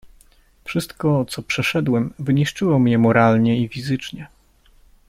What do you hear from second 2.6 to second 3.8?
mię moralnie i